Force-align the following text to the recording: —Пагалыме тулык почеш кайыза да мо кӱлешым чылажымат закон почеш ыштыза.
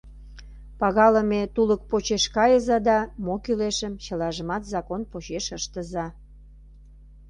—Пагалыме 0.79 1.41
тулык 1.53 1.81
почеш 1.89 2.23
кайыза 2.35 2.77
да 2.87 2.97
мо 3.25 3.35
кӱлешым 3.43 3.93
чылажымат 4.03 4.63
закон 4.73 5.01
почеш 5.11 5.45
ыштыза. 5.59 6.05